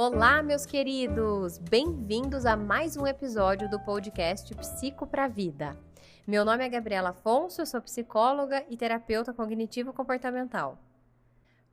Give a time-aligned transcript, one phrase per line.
[0.00, 1.58] Olá, meus queridos!
[1.58, 5.76] Bem-vindos a mais um episódio do podcast Psico para Vida.
[6.24, 10.78] Meu nome é Gabriela Afonso, eu sou psicóloga e terapeuta cognitivo-comportamental.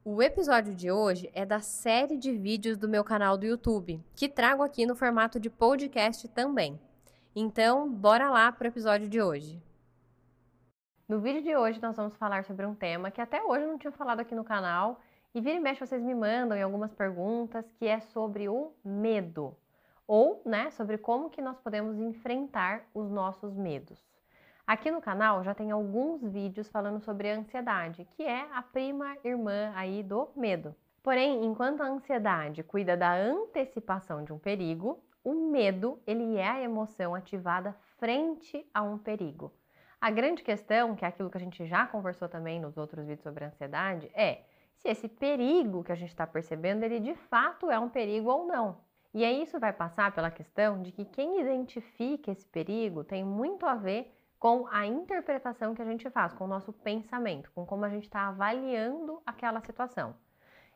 [0.03, 4.27] O episódio de hoje é da série de vídeos do meu canal do YouTube, que
[4.27, 6.79] trago aqui no formato de podcast também.
[7.35, 9.61] Então, bora lá para o episódio de hoje.
[11.07, 13.77] No vídeo de hoje, nós vamos falar sobre um tema que até hoje eu não
[13.77, 14.99] tinha falado aqui no canal
[15.35, 19.53] e vira e mexe, vocês me mandam em algumas perguntas que é sobre o medo.
[20.07, 24.01] Ou, né, sobre como que nós podemos enfrentar os nossos medos.
[24.65, 29.17] Aqui no canal já tem alguns vídeos falando sobre a ansiedade, que é a prima
[29.25, 30.73] irmã aí do medo.
[31.03, 36.61] Porém, enquanto a ansiedade cuida da antecipação de um perigo, o medo, ele é a
[36.61, 39.51] emoção ativada frente a um perigo.
[39.99, 43.23] A grande questão, que é aquilo que a gente já conversou também nos outros vídeos
[43.23, 44.43] sobre a ansiedade, é
[44.85, 48.45] se esse perigo que a gente está percebendo, ele de fato é um perigo ou
[48.45, 48.77] não.
[49.15, 53.65] E aí isso vai passar pela questão de que quem identifica esse perigo tem muito
[53.65, 57.83] a ver com a interpretação que a gente faz, com o nosso pensamento, com como
[57.83, 60.15] a gente está avaliando aquela situação.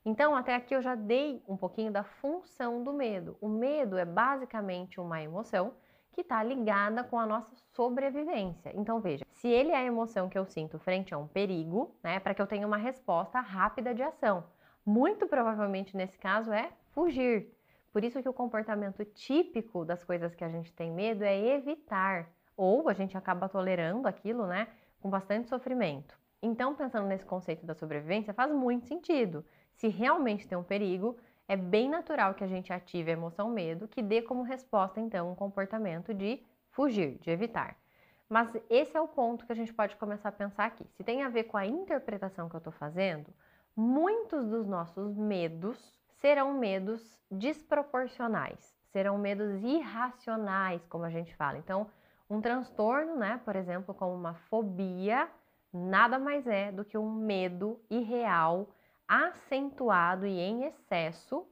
[0.04, 3.38] Então, até aqui eu já dei um pouquinho da função do medo.
[3.40, 5.74] O medo é basicamente uma emoção
[6.12, 8.72] que está ligada com a nossa sobrevivência.
[8.76, 12.20] Então, veja, se ele é a emoção que eu sinto frente a um perigo, né,
[12.20, 14.44] para que eu tenha uma resposta rápida de ação.
[14.86, 17.54] Muito provavelmente nesse caso é fugir.
[17.92, 22.30] Por isso que o comportamento típico das coisas que a gente tem medo é evitar,
[22.56, 24.68] ou a gente acaba tolerando aquilo, né,
[25.02, 26.18] com bastante sofrimento.
[26.42, 29.46] Então, pensando nesse conceito da sobrevivência, faz muito sentido.
[29.74, 31.18] Se realmente tem um perigo,
[31.50, 35.32] é bem natural que a gente ative a emoção medo, que dê como resposta então
[35.32, 37.76] um comportamento de fugir, de evitar.
[38.30, 40.86] Mas esse é o ponto que a gente pode começar a pensar aqui.
[40.96, 43.34] Se tem a ver com a interpretação que eu estou fazendo,
[43.76, 51.58] muitos dos nossos medos serão medos desproporcionais, serão medos irracionais, como a gente fala.
[51.58, 51.88] Então,
[52.30, 55.28] um transtorno, né, por exemplo, como uma fobia,
[55.74, 58.70] nada mais é do que um medo irreal
[59.10, 61.44] acentuado e em excesso,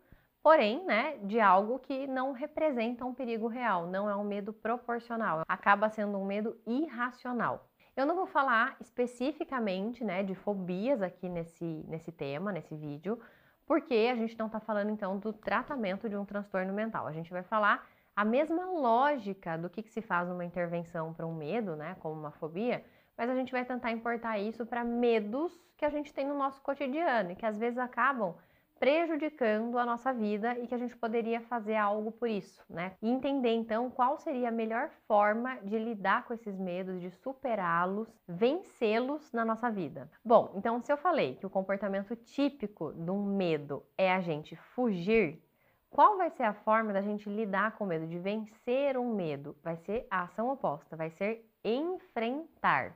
[0.44, 5.41] porém, né, de algo que não representa um perigo real, não é um medo proporcional,
[5.47, 7.68] acaba sendo um medo irracional.
[7.95, 13.19] Eu não vou falar especificamente, né, de fobias aqui nesse, nesse tema, nesse vídeo,
[13.66, 17.07] porque a gente não está falando então do tratamento de um transtorno mental.
[17.07, 17.85] A gente vai falar
[18.16, 22.13] a mesma lógica do que, que se faz numa intervenção para um medo, né, como
[22.13, 22.85] uma fobia,
[23.17, 26.61] mas a gente vai tentar importar isso para medos que a gente tem no nosso
[26.61, 28.35] cotidiano e que às vezes acabam
[28.79, 32.95] prejudicando a nossa vida e que a gente poderia fazer algo por isso, né?
[33.01, 38.07] E entender então qual seria a melhor forma de lidar com esses medos, de superá-los,
[38.27, 40.09] vencê-los na nossa vida.
[40.23, 44.56] Bom, então se eu falei que o comportamento típico de um medo é a gente
[44.56, 45.44] fugir,
[45.89, 49.56] qual vai ser a forma da gente lidar com o medo, de vencer um medo?
[49.63, 52.95] Vai ser a ação oposta, vai ser enfrentar.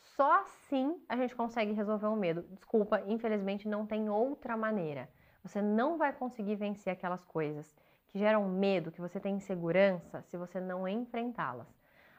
[0.00, 2.42] Só assim a gente consegue resolver o medo.
[2.50, 5.08] Desculpa, infelizmente não tem outra maneira.
[5.42, 7.74] Você não vai conseguir vencer aquelas coisas
[8.08, 11.68] que geram medo, que você tem insegurança, se você não enfrentá-las.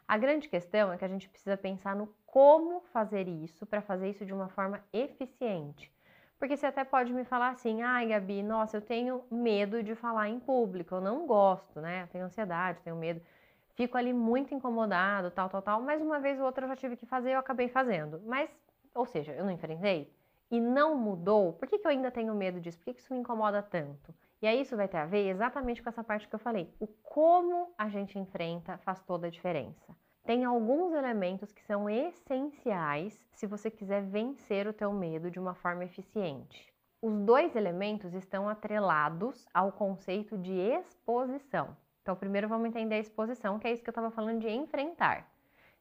[0.08, 4.10] A grande questão é que a gente precisa pensar no como fazer isso para fazer
[4.10, 5.92] isso de uma forma eficiente.
[6.40, 10.30] Porque você até pode me falar assim: ai, Gabi, nossa, eu tenho medo de falar
[10.30, 12.04] em público, eu não gosto, né?
[12.04, 13.22] Eu tenho ansiedade, tenho medo
[13.80, 16.98] fico ali muito incomodado, tal, tal, tal, mas uma vez ou outra eu já tive
[16.98, 18.22] que fazer eu acabei fazendo.
[18.26, 18.50] Mas,
[18.94, 20.14] ou seja, eu não enfrentei
[20.52, 22.78] e não mudou, por que, que eu ainda tenho medo disso?
[22.78, 24.14] Por que, que isso me incomoda tanto?
[24.42, 26.70] E aí isso vai ter a ver exatamente com essa parte que eu falei.
[26.78, 29.96] O como a gente enfrenta faz toda a diferença.
[30.26, 35.56] Tem alguns elementos que são essenciais se você quiser vencer o teu medo de uma
[35.56, 36.68] forma eficiente.
[37.02, 41.78] Os dois elementos estão atrelados ao conceito de exposição.
[42.10, 45.32] Então, primeiro vamos entender a exposição, que é isso que eu estava falando de enfrentar.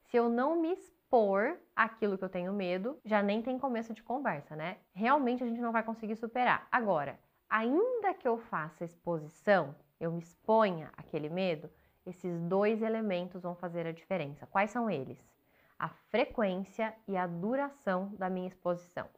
[0.03, 4.03] Se eu não me expor aquilo que eu tenho medo, já nem tem começo de
[4.03, 4.77] conversa, né?
[4.93, 6.69] Realmente a gente não vai conseguir superar.
[6.71, 7.19] Agora,
[7.49, 11.71] ainda que eu faça exposição, eu me exponha aquele medo,
[12.05, 14.47] esses dois elementos vão fazer a diferença.
[14.49, 15.19] Quais são eles?
[15.79, 19.09] A frequência e a duração da minha exposição.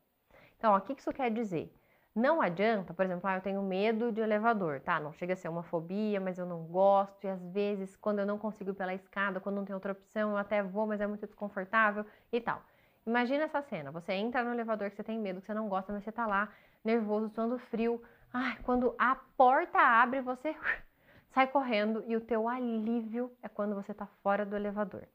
[0.57, 1.75] Então, ó, o que isso quer dizer?
[2.21, 5.01] Não adianta, por exemplo, ah, eu tenho medo de elevador, tá?
[5.01, 8.27] Não chega a ser uma fobia, mas eu não gosto, e às vezes, quando eu
[8.27, 11.07] não consigo ir pela escada, quando não tem outra opção, eu até vou, mas é
[11.07, 12.63] muito desconfortável e tal.
[13.07, 15.95] Imagina essa cena: você entra no elevador que você tem medo, que você não gosta,
[15.95, 16.51] mas você tá lá,
[16.85, 18.03] nervoso, suando frio.
[18.35, 20.55] Ai, quando a porta abre, você
[21.33, 25.09] sai correndo e o teu alívio é quando você tá fora do elevador.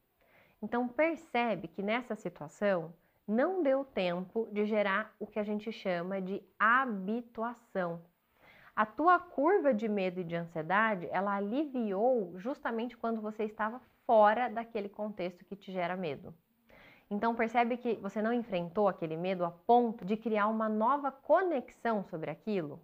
[0.59, 2.91] Então percebe que nessa situação
[3.27, 8.01] não deu tempo de gerar o que a gente chama de habituação.
[8.75, 14.49] A tua curva de medo e de ansiedade, ela aliviou justamente quando você estava fora
[14.49, 16.33] daquele contexto que te gera medo.
[17.09, 22.03] Então percebe que você não enfrentou aquele medo a ponto de criar uma nova conexão
[22.03, 22.79] sobre aquilo?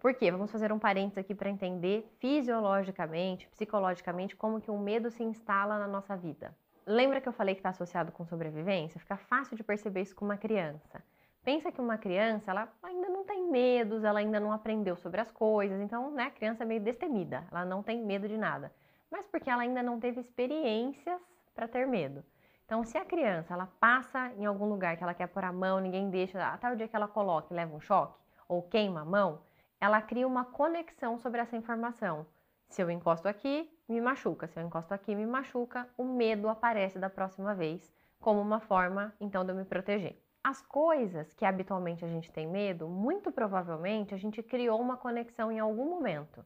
[0.00, 0.30] Por quê?
[0.32, 5.78] Vamos fazer um parênteses aqui para entender fisiologicamente, psicologicamente, como que o medo se instala
[5.78, 6.54] na nossa vida.
[6.86, 8.98] Lembra que eu falei que está associado com sobrevivência?
[8.98, 11.02] Fica fácil de perceber isso com uma criança.
[11.44, 15.30] Pensa que uma criança, ela ainda não tem medos, ela ainda não aprendeu sobre as
[15.30, 18.72] coisas, então, né, a criança é meio destemida, ela não tem medo de nada.
[19.10, 21.20] Mas porque ela ainda não teve experiências
[21.54, 22.24] para ter medo.
[22.64, 25.80] Então, se a criança, ela passa em algum lugar que ela quer pôr a mão,
[25.80, 28.18] ninguém deixa, até o dia que ela coloca e leva um choque,
[28.48, 29.40] ou queima a mão,
[29.80, 32.24] ela cria uma conexão sobre essa informação.
[32.72, 34.48] Se eu encosto aqui, me machuca.
[34.48, 35.86] Se eu encosto aqui, me machuca.
[35.94, 40.18] O medo aparece da próxima vez como uma forma, então, de eu me proteger.
[40.42, 45.52] As coisas que habitualmente a gente tem medo, muito provavelmente a gente criou uma conexão
[45.52, 46.42] em algum momento.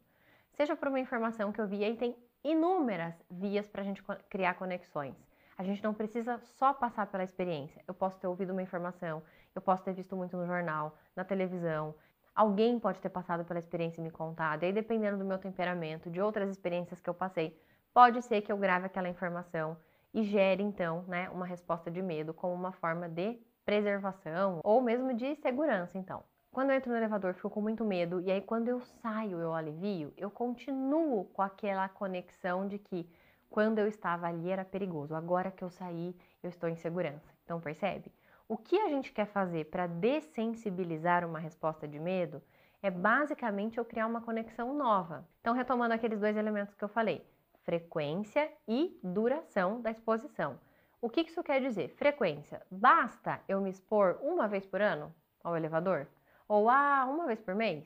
[0.51, 4.55] Seja por uma informação que eu vi, aí tem inúmeras vias para a gente criar
[4.55, 5.15] conexões.
[5.57, 7.85] A gente não precisa só passar pela experiência.
[7.87, 9.23] Eu posso ter ouvido uma informação,
[9.55, 11.95] eu posso ter visto muito no jornal, na televisão.
[12.37, 14.63] Alguém pode ter passado pela experiência e me contado.
[14.63, 17.59] E aí, dependendo do meu temperamento, de outras experiências que eu passei,
[17.95, 19.75] pode ser que eu grave aquela informação
[20.13, 25.15] e gere então, né, uma resposta de medo como uma forma de preservação ou mesmo
[25.15, 26.23] de segurança, então.
[26.53, 29.55] Quando eu entro no elevador, fico com muito medo e aí quando eu saio, eu
[29.55, 33.09] alivio, eu continuo com aquela conexão de que
[33.49, 37.33] quando eu estava ali era perigoso, agora que eu saí, eu estou em segurança.
[37.45, 38.13] Então, percebe?
[38.49, 42.41] O que a gente quer fazer para dessensibilizar uma resposta de medo
[42.81, 45.27] é basicamente eu criar uma conexão nova.
[45.41, 47.27] Então, retomando aqueles dois elementos que eu falei:
[47.65, 50.61] frequência e duração da exposição.
[51.01, 51.89] O que isso quer dizer?
[51.97, 52.63] Frequência.
[52.71, 55.13] Basta eu me expor uma vez por ano
[55.43, 56.07] ao elevador?
[56.47, 57.85] Ou ah, uma vez por mês?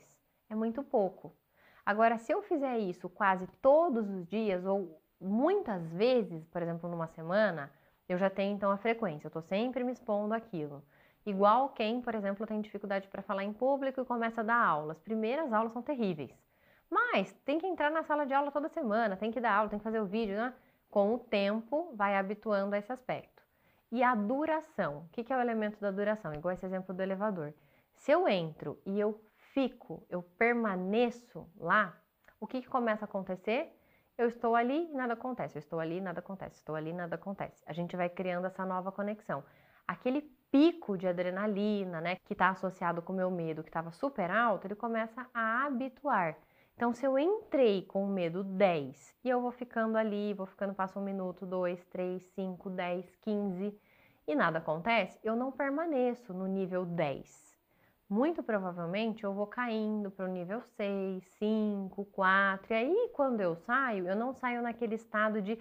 [0.50, 1.34] É muito pouco.
[1.86, 7.06] Agora, se eu fizer isso quase todos os dias ou muitas vezes, por exemplo, numa
[7.06, 7.72] semana,
[8.12, 10.82] eu já tenho então a frequência, eu estou sempre me expondo àquilo.
[11.24, 14.92] Igual quem, por exemplo, tem dificuldade para falar em público e começa a dar aula.
[14.92, 16.30] As primeiras aulas são terríveis.
[16.90, 19.78] Mas tem que entrar na sala de aula toda semana, tem que dar aula, tem
[19.78, 20.52] que fazer o vídeo, né?
[20.90, 23.42] com o tempo, vai habituando a esse aspecto.
[23.92, 25.06] E a duração.
[25.06, 26.34] O que é o elemento da duração?
[26.34, 27.54] Igual esse exemplo do elevador.
[27.94, 29.20] Se eu entro e eu
[29.52, 31.96] fico, eu permaneço lá,
[32.40, 33.72] o que, que começa a acontecer?
[34.16, 36.92] Eu estou ali e nada acontece, eu estou ali e nada acontece, estou ali e
[36.92, 37.62] nada acontece.
[37.66, 39.42] A gente vai criando essa nova conexão.
[39.86, 44.30] Aquele pico de adrenalina, né, que está associado com o meu medo, que estava super
[44.30, 46.36] alto, ele começa a habituar.
[46.74, 50.74] Então, se eu entrei com o medo 10 e eu vou ficando ali, vou ficando,
[50.74, 53.78] passa um minuto, dois, três, cinco, dez, quinze
[54.26, 57.50] e nada acontece, eu não permaneço no nível 10.
[58.10, 63.54] Muito provavelmente eu vou caindo para o nível 6, 5, 4, e aí quando eu
[63.54, 65.56] saio, eu não saio naquele estado de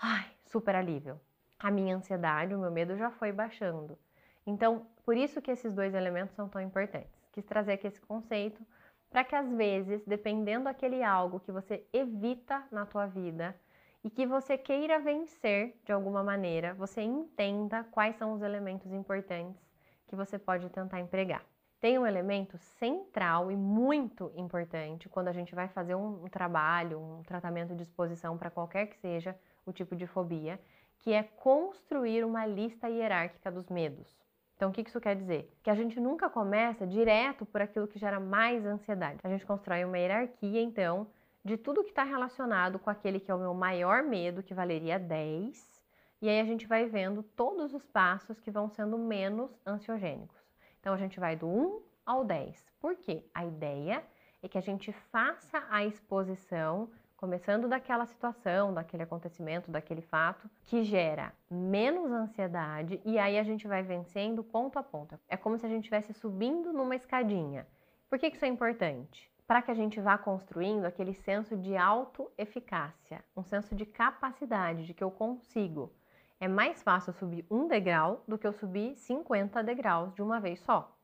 [0.00, 1.20] ai, super alívio.
[1.58, 3.98] A minha ansiedade, o meu medo já foi baixando.
[4.46, 7.10] Então, por isso que esses dois elementos são tão importantes.
[7.32, 8.64] Quis trazer aqui esse conceito
[9.10, 13.56] para que às vezes, dependendo daquele algo que você evita na tua vida
[14.04, 19.60] e que você queira vencer de alguma maneira, você entenda quais são os elementos importantes
[20.06, 21.44] que você pode tentar empregar.
[21.80, 27.22] Tem um elemento central e muito importante quando a gente vai fazer um, trabalho, um
[27.22, 30.60] tratamento de exposição para qualquer que seja o tipo de fobia,
[30.98, 34.08] que é construir uma lista hierárquica dos medos.
[34.56, 35.56] Então, o que isso quer dizer?
[35.62, 39.20] Que a gente nunca começa direto por aquilo que gera mais ansiedade.
[39.22, 41.06] A gente constrói uma hierarquia, então,
[41.44, 44.98] de tudo que está relacionado com aquele que é o meu maior medo, que valeria
[44.98, 45.78] 10,
[46.20, 50.37] e aí a gente vai vendo todos os passos que vão sendo menos ansiogênicos.
[50.80, 52.64] Então, a gente vai do 1 ao 10.
[52.80, 53.24] Por quê?
[53.34, 54.04] A ideia
[54.42, 60.84] é que a gente faça a exposição começando daquela situação, daquele acontecimento, daquele fato, que
[60.84, 65.18] gera menos ansiedade e aí a gente vai vencendo ponto a ponto.
[65.28, 67.66] É como se a gente estivesse subindo numa escadinha.
[68.08, 69.28] Por que isso é importante?
[69.48, 74.94] Para que a gente vá construindo aquele senso de autoeficácia, um senso de capacidade, de
[74.94, 75.92] que eu consigo.
[76.40, 80.60] É mais fácil subir um degrau do que eu subir 50 degraus de uma vez
[80.60, 80.96] só.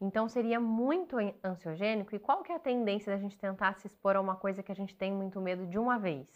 [0.00, 2.14] Então seria muito ansiogênico.
[2.14, 4.72] E qual que é a tendência da gente tentar se expor a uma coisa que
[4.72, 6.26] a gente tem muito medo de uma vez?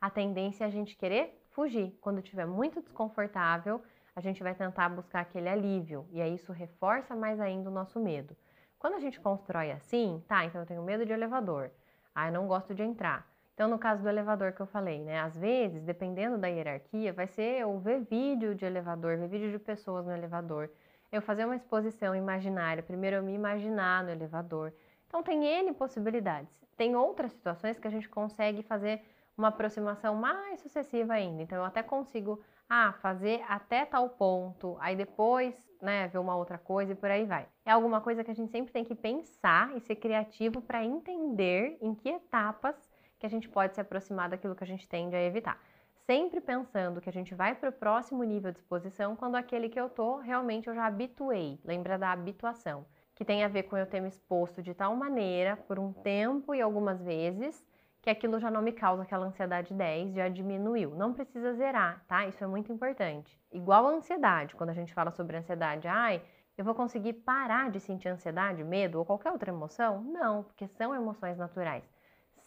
[0.00, 1.98] A tendência é a gente querer fugir.
[2.00, 3.82] Quando estiver muito desconfortável,
[4.14, 6.06] a gente vai tentar buscar aquele alívio.
[6.10, 8.36] E aí isso reforça mais ainda o nosso medo.
[8.78, 11.70] Quando a gente constrói assim, tá, então eu tenho medo de elevador.
[12.14, 13.31] Ah, eu não gosto de entrar.
[13.54, 15.20] Então, no caso do elevador que eu falei, né?
[15.20, 19.58] Às vezes, dependendo da hierarquia, vai ser eu ver vídeo de elevador, ver vídeo de
[19.58, 20.70] pessoas no elevador
[21.12, 24.72] eu fazer uma exposição imaginária, primeiro eu me imaginar no elevador.
[25.06, 26.50] Então tem N possibilidades.
[26.74, 29.02] Tem outras situações que a gente consegue fazer
[29.36, 31.42] uma aproximação mais sucessiva ainda.
[31.42, 36.56] Então eu até consigo ah, fazer até tal ponto, aí depois, né, ver uma outra
[36.56, 37.46] coisa e por aí vai.
[37.66, 41.76] É alguma coisa que a gente sempre tem que pensar e ser criativo para entender
[41.82, 42.90] em que etapas
[43.22, 45.56] que a gente pode se aproximar daquilo que a gente tende a evitar.
[46.04, 49.78] Sempre pensando que a gente vai para o próximo nível de exposição quando aquele que
[49.78, 51.60] eu tô realmente eu já habituei.
[51.64, 55.56] Lembra da habituação, que tem a ver com eu ter me exposto de tal maneira
[55.56, 57.64] por um tempo e algumas vezes
[58.02, 60.90] que aquilo já não me causa aquela ansiedade 10, já diminuiu.
[60.96, 62.26] Não precisa zerar, tá?
[62.26, 63.40] Isso é muito importante.
[63.52, 66.20] Igual a ansiedade, quando a gente fala sobre ansiedade, ai,
[66.58, 70.02] eu vou conseguir parar de sentir ansiedade, medo ou qualquer outra emoção?
[70.02, 71.84] Não, porque são emoções naturais.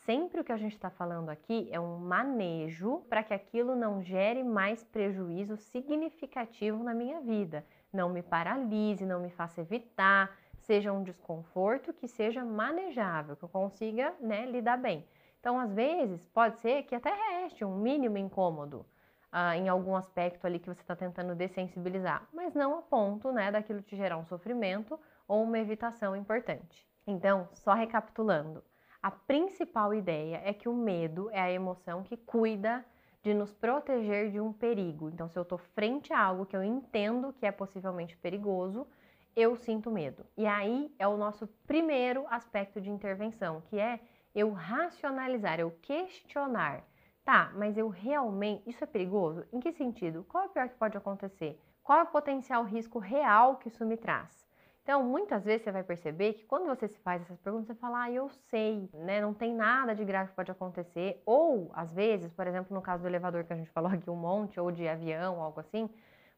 [0.06, 4.04] Sempre o que a gente está falando aqui é um manejo para que aquilo não
[4.04, 7.66] gere mais prejuízo significativo na minha vida.
[7.92, 13.50] Não me paralise, não me faça evitar, seja um desconforto que seja manejável, que eu
[13.50, 15.04] consiga né, lidar bem.
[15.40, 18.86] Então, às vezes, pode ser que até reste um mínimo incômodo
[19.32, 23.52] ah, em algum aspecto ali que você está tentando dessensibilizar, mas não a ponto né,
[23.52, 26.88] daquilo te gerar um sofrimento ou uma evitação importante.
[27.08, 28.64] Então, só recapitulando,
[29.06, 32.84] a principal ideia é que o medo é a emoção que cuida
[33.22, 35.12] de nos proteger de um perigo.
[35.12, 38.88] Então, se eu estou frente a algo que eu entendo que é possivelmente perigoso,
[39.36, 40.26] eu sinto medo.
[40.36, 44.00] E aí é o nosso primeiro aspecto de intervenção, que é
[44.34, 46.84] eu racionalizar, eu questionar.
[47.24, 48.68] Tá, mas eu realmente.
[48.68, 49.46] Isso é perigoso?
[49.54, 50.26] Em que sentido?
[50.28, 51.62] Qual é o pior que pode acontecer?
[51.84, 54.45] Qual é o potencial risco real que isso me traz?
[54.86, 58.04] Então, muitas vezes você vai perceber que quando você se faz essas perguntas, você fala,
[58.04, 59.20] ah, eu sei, né?
[59.20, 61.22] Não tem nada de grave que pode acontecer.
[61.26, 64.16] Ou, às vezes, por exemplo, no caso do elevador que a gente falou aqui um
[64.16, 65.90] monte, ou de avião, algo assim,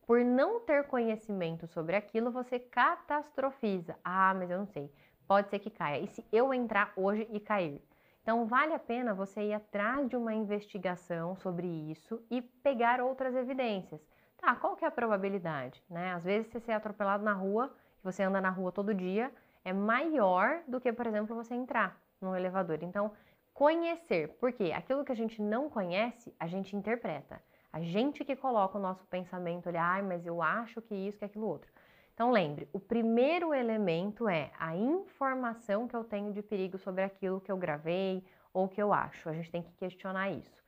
[0.08, 3.96] por não ter conhecimento sobre aquilo, você catastrofiza.
[4.02, 4.90] Ah, mas eu não sei
[5.28, 6.02] pode ser que caia.
[6.02, 7.84] E se eu entrar hoje e cair?
[8.24, 13.36] Então, vale a pena você ir atrás de uma investigação sobre isso e pegar outras
[13.36, 14.02] evidências.
[14.38, 15.84] Tá, qual que é a probabilidade?
[15.90, 16.14] Né?
[16.14, 17.74] Às vezes, você ser atropelado na rua,
[18.12, 19.32] você anda na rua todo dia,
[19.66, 22.80] é maior do que, por exemplo, você entrar num elevador.
[22.82, 23.12] Então,
[23.54, 27.42] conhecer, porque aquilo que a gente não conhece, a gente interpreta.
[27.74, 31.26] A gente que coloca o nosso pensamento ali, ai, mas eu acho que isso, que
[31.26, 31.70] aquilo outro.
[32.14, 37.42] Então lembre, o primeiro elemento é a informação que eu tenho de perigo sobre aquilo
[37.42, 38.24] que eu gravei
[38.54, 39.30] ou que eu acho.
[39.30, 40.64] A gente tem que questionar isso.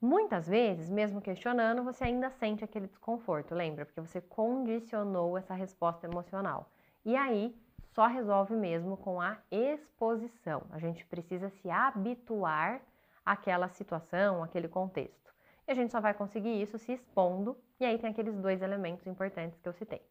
[0.00, 3.84] Muitas vezes, mesmo questionando, você ainda sente aquele desconforto, lembra?
[3.84, 6.70] Porque você condicionou essa resposta emocional.
[7.06, 7.58] E aí,
[7.94, 10.66] só resolve mesmo com a exposição.
[10.70, 12.82] A gente precisa se habituar
[13.24, 15.34] àquela situação, àquele contexto.
[15.66, 19.06] E a gente só vai conseguir isso se expondo, e aí tem aqueles dois elementos
[19.06, 20.02] importantes que eu citei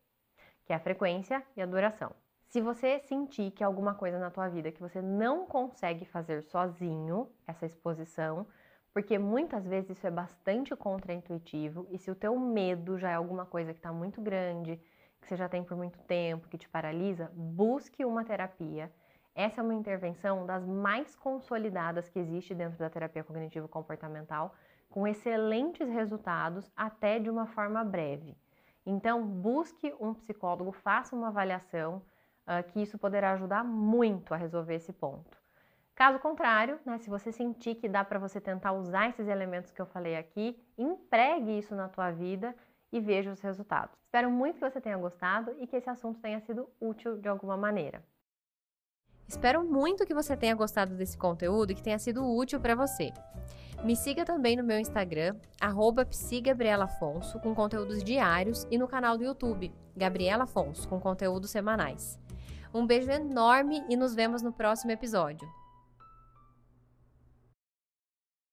[0.66, 2.12] que é a frequência e a duração.
[2.48, 7.30] Se você sentir que alguma coisa na tua vida que você não consegue fazer sozinho,
[7.48, 8.48] essa exposição,
[8.94, 13.46] porque muitas vezes isso é bastante contraintuitivo e se o teu medo já é alguma
[13.46, 14.82] coisa que está muito grande,
[15.26, 18.92] que você já tem por muito tempo, que te paralisa, busque uma terapia.
[19.34, 24.54] Essa é uma intervenção das mais consolidadas que existe dentro da terapia cognitivo comportamental,
[24.88, 28.38] com excelentes resultados até de uma forma breve.
[28.86, 32.04] Então, busque um psicólogo, faça uma avaliação,
[32.48, 35.38] uh, que isso poderá ajudar muito a resolver esse ponto.
[35.96, 39.82] Caso contrário, né, se você sentir que dá para você tentar usar esses elementos que
[39.82, 42.56] eu falei aqui, empregue isso na tua vida
[42.96, 43.94] e veja os resultados.
[44.06, 47.58] Espero muito que você tenha gostado e que esse assunto tenha sido útil de alguma
[47.58, 48.02] maneira.
[49.28, 53.12] Espero muito que você tenha gostado desse conteúdo e que tenha sido útil para você.
[53.84, 55.36] Me siga também no meu Instagram,
[56.10, 62.18] psigabrielafonso, com conteúdos diários, e no canal do YouTube, Gabriela Afonso, com conteúdos semanais.
[62.74, 65.46] Um beijo enorme e nos vemos no próximo episódio.